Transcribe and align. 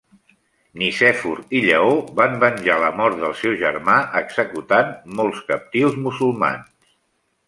Nicèfor 0.83 1.41
i 1.57 1.59
Lleó 1.65 1.91
van 2.19 2.31
venjar 2.43 2.77
la 2.83 2.89
mort 3.01 3.19
del 3.25 3.35
seu 3.41 3.53
germà 3.59 3.97
executant 4.21 4.89
molts 5.21 5.45
captius 5.53 5.99
musulmans. 6.07 6.73